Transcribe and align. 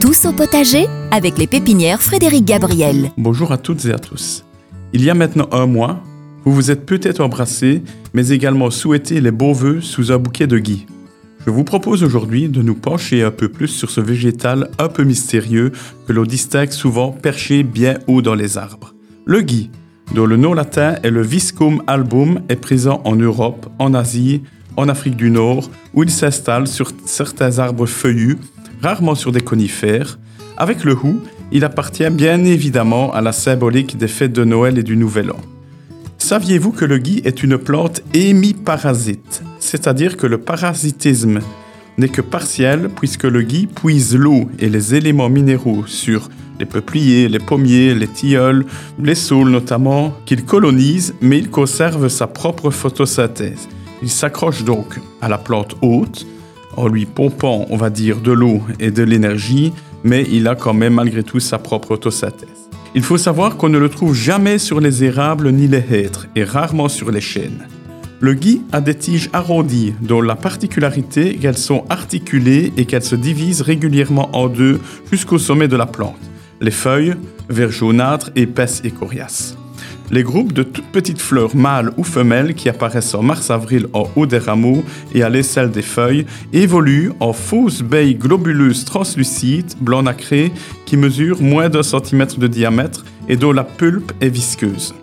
Tous 0.00 0.24
au 0.24 0.32
potager 0.32 0.86
avec 1.10 1.36
les 1.36 1.46
pépinières 1.46 2.00
Frédéric 2.00 2.46
Gabriel. 2.46 3.10
Bonjour 3.18 3.52
à 3.52 3.58
toutes 3.58 3.84
et 3.84 3.92
à 3.92 3.98
tous. 3.98 4.46
Il 4.94 5.04
y 5.04 5.10
a 5.10 5.14
maintenant 5.14 5.46
un 5.52 5.66
mois, 5.66 6.02
vous 6.46 6.52
vous 6.54 6.70
êtes 6.70 6.86
peut-être 6.86 7.20
embrassés, 7.20 7.82
mais 8.14 8.30
également 8.30 8.70
souhaité 8.70 9.20
les 9.20 9.30
beaux 9.30 9.52
vœux 9.52 9.82
sous 9.82 10.10
un 10.10 10.16
bouquet 10.16 10.46
de 10.46 10.58
gui. 10.58 10.86
Je 11.44 11.50
vous 11.50 11.64
propose 11.64 12.02
aujourd'hui 12.02 12.48
de 12.48 12.62
nous 12.62 12.74
pencher 12.74 13.22
un 13.22 13.30
peu 13.30 13.50
plus 13.50 13.68
sur 13.68 13.90
ce 13.90 14.00
végétal 14.00 14.70
un 14.78 14.88
peu 14.88 15.04
mystérieux 15.04 15.70
que 16.06 16.14
l'on 16.14 16.24
distingue 16.24 16.72
souvent 16.72 17.10
perché 17.10 17.62
bien 17.62 17.98
haut 18.06 18.22
dans 18.22 18.34
les 18.34 18.56
arbres. 18.56 18.94
Le 19.26 19.42
gui, 19.42 19.70
dont 20.14 20.24
le 20.24 20.38
nom 20.38 20.54
latin 20.54 20.94
est 21.02 21.10
le 21.10 21.22
Viscum 21.22 21.82
album, 21.86 22.40
est 22.48 22.56
présent 22.56 23.02
en 23.04 23.16
Europe, 23.16 23.70
en 23.78 23.92
Asie, 23.92 24.40
en 24.78 24.88
Afrique 24.88 25.16
du 25.16 25.30
Nord, 25.30 25.70
où 25.92 26.04
il 26.04 26.10
s'installe 26.10 26.66
sur 26.66 26.90
certains 27.04 27.58
arbres 27.58 27.86
feuillus, 27.86 28.38
rarement 28.82 29.14
sur 29.14 29.32
des 29.32 29.40
conifères. 29.40 30.18
Avec 30.56 30.84
le 30.84 30.94
hou, 30.94 31.20
il 31.52 31.64
appartient 31.64 32.08
bien 32.10 32.44
évidemment 32.44 33.12
à 33.12 33.20
la 33.20 33.32
symbolique 33.32 33.96
des 33.96 34.08
fêtes 34.08 34.32
de 34.32 34.44
Noël 34.44 34.78
et 34.78 34.82
du 34.82 34.96
Nouvel 34.96 35.30
An. 35.30 35.40
Saviez-vous 36.18 36.72
que 36.72 36.84
le 36.84 36.98
gui 36.98 37.22
est 37.24 37.42
une 37.42 37.58
plante 37.58 38.02
hémiparasite, 38.14 39.42
c'est-à-dire 39.58 40.16
que 40.16 40.26
le 40.26 40.38
parasitisme 40.38 41.40
n'est 41.98 42.08
que 42.08 42.20
partiel 42.20 42.88
puisque 42.94 43.24
le 43.24 43.42
gui 43.42 43.66
puise 43.66 44.14
l'eau 44.14 44.48
et 44.58 44.68
les 44.68 44.94
éléments 44.94 45.28
minéraux 45.28 45.86
sur 45.86 46.28
les 46.58 46.66
peupliers, 46.66 47.28
les 47.28 47.38
pommiers, 47.38 47.94
les 47.94 48.06
tilleuls, 48.06 48.66
les 49.02 49.14
saules 49.14 49.50
notamment, 49.50 50.14
qu'il 50.26 50.44
colonise, 50.44 51.14
mais 51.20 51.38
il 51.38 51.50
conserve 51.50 52.08
sa 52.08 52.26
propre 52.26 52.70
photosynthèse. 52.70 53.68
Il 54.02 54.10
s'accroche 54.10 54.62
donc 54.62 55.00
à 55.20 55.28
la 55.28 55.38
plante 55.38 55.74
haute 55.80 56.26
en 56.76 56.88
lui 56.88 57.06
pompant, 57.06 57.66
on 57.70 57.76
va 57.76 57.90
dire, 57.90 58.20
de 58.20 58.32
l'eau 58.32 58.62
et 58.78 58.90
de 58.90 59.02
l'énergie, 59.02 59.72
mais 60.04 60.26
il 60.30 60.48
a 60.48 60.54
quand 60.54 60.74
même 60.74 60.94
malgré 60.94 61.22
tout 61.22 61.40
sa 61.40 61.58
propre 61.58 61.88
photosynthèse. 61.88 62.70
Il 62.94 63.02
faut 63.02 63.18
savoir 63.18 63.56
qu'on 63.56 63.68
ne 63.68 63.78
le 63.78 63.88
trouve 63.88 64.14
jamais 64.14 64.58
sur 64.58 64.80
les 64.80 65.04
érables 65.04 65.52
ni 65.52 65.68
les 65.68 65.84
hêtres 65.90 66.26
et 66.34 66.42
rarement 66.42 66.88
sur 66.88 67.10
les 67.10 67.20
chênes. 67.20 67.66
Le 68.18 68.34
gui 68.34 68.62
a 68.72 68.80
des 68.80 68.94
tiges 68.94 69.30
arrondies 69.32 69.94
dont 70.02 70.20
la 70.20 70.36
particularité 70.36 71.36
qu'elles 71.36 71.56
sont 71.56 71.84
articulées 71.88 72.72
et 72.76 72.84
qu'elles 72.84 73.04
se 73.04 73.16
divisent 73.16 73.62
régulièrement 73.62 74.28
en 74.36 74.48
deux 74.48 74.80
jusqu'au 75.10 75.38
sommet 75.38 75.68
de 75.68 75.76
la 75.76 75.86
plante. 75.86 76.18
Les 76.60 76.70
feuilles, 76.70 77.14
vert 77.48 77.70
jaunâtres, 77.70 78.30
épaisses 78.36 78.82
et 78.84 78.90
coriaces. 78.90 79.56
Les 80.10 80.24
groupes 80.24 80.52
de 80.52 80.64
toutes 80.64 80.86
petites 80.86 81.20
fleurs 81.20 81.54
mâles 81.54 81.92
ou 81.96 82.02
femelles 82.02 82.54
qui 82.54 82.68
apparaissent 82.68 83.14
en 83.14 83.22
mars-avril 83.22 83.86
en 83.92 84.08
haut 84.16 84.26
des 84.26 84.38
rameaux 84.38 84.82
et 85.14 85.22
à 85.22 85.28
l'aisselle 85.28 85.70
des 85.70 85.82
feuilles 85.82 86.26
évoluent 86.52 87.12
en 87.20 87.32
fausses 87.32 87.82
baies 87.82 88.14
globuleuses 88.14 88.84
translucides, 88.84 89.74
blanc 89.80 90.02
nacré, 90.02 90.50
qui 90.84 90.96
mesurent 90.96 91.40
moins 91.40 91.68
d'un 91.68 91.84
centimètre 91.84 92.38
de 92.38 92.48
diamètre 92.48 93.04
et 93.28 93.36
dont 93.36 93.52
la 93.52 93.62
pulpe 93.62 94.12
est 94.20 94.30
visqueuse. 94.30 94.94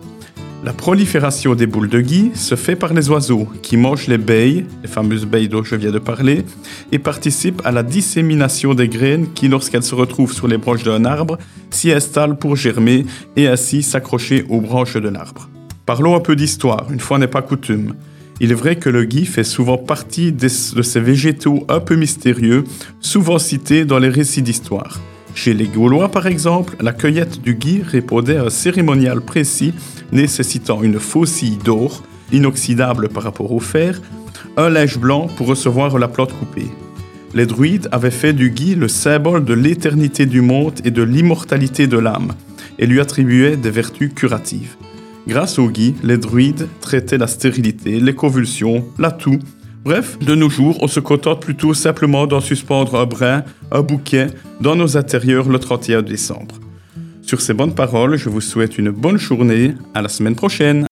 La 0.68 0.74
prolifération 0.74 1.54
des 1.54 1.66
boules 1.66 1.88
de 1.88 2.02
gui 2.02 2.30
se 2.34 2.54
fait 2.54 2.76
par 2.76 2.92
les 2.92 3.08
oiseaux 3.08 3.48
qui 3.62 3.78
mangent 3.78 4.06
les 4.06 4.18
baies, 4.18 4.66
les 4.82 4.88
fameuses 4.88 5.24
baies 5.24 5.48
dont 5.48 5.64
je 5.64 5.74
viens 5.76 5.90
de 5.90 5.98
parler, 5.98 6.44
et 6.92 6.98
participent 6.98 7.62
à 7.64 7.72
la 7.72 7.82
dissémination 7.82 8.74
des 8.74 8.86
graines 8.86 9.32
qui, 9.32 9.48
lorsqu'elles 9.48 9.82
se 9.82 9.94
retrouvent 9.94 10.34
sur 10.34 10.46
les 10.46 10.58
branches 10.58 10.82
d'un 10.82 11.06
arbre, 11.06 11.38
s'y 11.70 11.90
installent 11.90 12.36
pour 12.36 12.54
germer 12.54 13.06
et 13.34 13.48
ainsi 13.48 13.82
s'accrocher 13.82 14.44
aux 14.50 14.60
branches 14.60 14.98
de 14.98 15.08
l'arbre. 15.08 15.48
Parlons 15.86 16.14
un 16.14 16.20
peu 16.20 16.36
d'histoire, 16.36 16.86
une 16.92 17.00
fois 17.00 17.18
n'est 17.18 17.28
pas 17.28 17.40
coutume. 17.40 17.94
Il 18.38 18.50
est 18.50 18.54
vrai 18.54 18.76
que 18.76 18.90
le 18.90 19.04
gui 19.04 19.24
fait 19.24 19.44
souvent 19.44 19.78
partie 19.78 20.32
de 20.32 20.48
ces 20.48 21.00
végétaux 21.00 21.64
un 21.70 21.80
peu 21.80 21.96
mystérieux, 21.96 22.64
souvent 23.00 23.38
cités 23.38 23.86
dans 23.86 23.98
les 23.98 24.10
récits 24.10 24.42
d'histoire. 24.42 25.00
Chez 25.38 25.54
les 25.54 25.68
Gaulois, 25.68 26.10
par 26.10 26.26
exemple, 26.26 26.74
la 26.80 26.92
cueillette 26.92 27.40
du 27.40 27.54
gui 27.54 27.80
répondait 27.86 28.38
à 28.38 28.46
un 28.46 28.50
cérémonial 28.50 29.20
précis 29.20 29.72
nécessitant 30.10 30.82
une 30.82 30.98
faucille 30.98 31.58
d'or, 31.58 32.02
inoxydable 32.32 33.08
par 33.08 33.22
rapport 33.22 33.52
au 33.52 33.60
fer, 33.60 34.02
un 34.56 34.68
linge 34.68 34.98
blanc 34.98 35.28
pour 35.36 35.46
recevoir 35.46 35.96
la 35.96 36.08
plante 36.08 36.36
coupée. 36.36 36.66
Les 37.34 37.46
druides 37.46 37.88
avaient 37.92 38.10
fait 38.10 38.32
du 38.32 38.50
gui 38.50 38.74
le 38.74 38.88
symbole 38.88 39.44
de 39.44 39.54
l'éternité 39.54 40.26
du 40.26 40.40
monde 40.40 40.80
et 40.84 40.90
de 40.90 41.04
l'immortalité 41.04 41.86
de 41.86 41.98
l'âme, 41.98 42.32
et 42.80 42.86
lui 42.86 43.00
attribuaient 43.00 43.56
des 43.56 43.70
vertus 43.70 44.12
curatives. 44.12 44.74
Grâce 45.28 45.60
au 45.60 45.68
gui, 45.68 45.94
les 46.02 46.18
druides 46.18 46.66
traitaient 46.80 47.16
la 47.16 47.28
stérilité, 47.28 48.00
les 48.00 48.14
convulsions, 48.16 48.86
la 48.98 49.12
toux, 49.12 49.38
Bref, 49.84 50.18
de 50.18 50.34
nos 50.34 50.50
jours, 50.50 50.76
on 50.82 50.88
se 50.88 51.00
contente 51.00 51.40
plutôt 51.40 51.72
simplement 51.72 52.26
d'en 52.26 52.40
suspendre 52.40 52.96
un 52.96 53.06
brin, 53.06 53.44
un 53.70 53.82
bouquet, 53.82 54.28
dans 54.60 54.76
nos 54.76 54.96
intérieurs 54.96 55.48
le 55.48 55.58
31 55.58 56.02
décembre. 56.02 56.56
Sur 57.22 57.40
ces 57.40 57.54
bonnes 57.54 57.74
paroles, 57.74 58.16
je 58.16 58.28
vous 58.28 58.40
souhaite 58.40 58.78
une 58.78 58.90
bonne 58.90 59.18
journée. 59.18 59.74
À 59.94 60.02
la 60.02 60.08
semaine 60.08 60.34
prochaine. 60.34 60.87